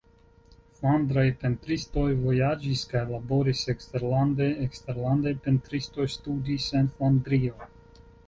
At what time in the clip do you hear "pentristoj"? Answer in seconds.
1.41-2.05, 5.45-6.09